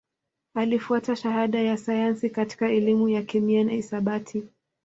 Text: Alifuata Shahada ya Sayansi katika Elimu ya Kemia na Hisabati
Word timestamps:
Alifuata 0.55 1.15
Shahada 1.15 1.59
ya 1.59 1.77
Sayansi 1.77 2.29
katika 2.29 2.69
Elimu 2.69 3.09
ya 3.09 3.23
Kemia 3.23 3.63
na 3.63 3.71
Hisabati 3.71 4.43